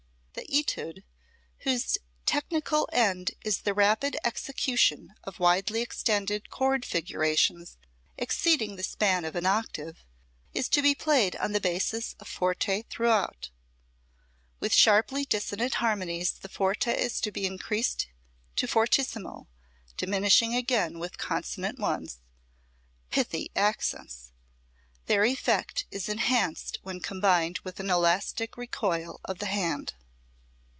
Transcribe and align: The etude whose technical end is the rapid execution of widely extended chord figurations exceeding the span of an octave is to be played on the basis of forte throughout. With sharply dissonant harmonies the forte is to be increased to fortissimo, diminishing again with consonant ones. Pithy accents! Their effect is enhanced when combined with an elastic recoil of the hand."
The 0.33 0.57
etude 0.57 1.03
whose 1.59 1.97
technical 2.25 2.89
end 2.91 3.31
is 3.43 3.59
the 3.61 3.73
rapid 3.73 4.17
execution 4.23 5.13
of 5.23 5.39
widely 5.39 5.81
extended 5.81 6.49
chord 6.49 6.83
figurations 6.83 7.77
exceeding 8.17 8.75
the 8.75 8.83
span 8.83 9.23
of 9.23 9.35
an 9.35 9.45
octave 9.45 10.03
is 10.53 10.67
to 10.69 10.81
be 10.81 10.95
played 10.95 11.35
on 11.35 11.51
the 11.51 11.61
basis 11.61 12.15
of 12.19 12.27
forte 12.27 12.83
throughout. 12.89 13.49
With 14.59 14.73
sharply 14.73 15.25
dissonant 15.25 15.75
harmonies 15.75 16.31
the 16.31 16.49
forte 16.49 16.97
is 16.97 17.21
to 17.21 17.31
be 17.31 17.45
increased 17.45 18.07
to 18.55 18.67
fortissimo, 18.67 19.47
diminishing 19.95 20.55
again 20.55 20.97
with 20.99 21.17
consonant 21.17 21.77
ones. 21.77 22.19
Pithy 23.09 23.51
accents! 23.55 24.31
Their 25.05 25.23
effect 25.23 25.85
is 25.91 26.09
enhanced 26.09 26.79
when 26.83 26.99
combined 26.99 27.59
with 27.59 27.79
an 27.79 27.89
elastic 27.89 28.57
recoil 28.57 29.21
of 29.25 29.39
the 29.39 29.45
hand." 29.47 29.93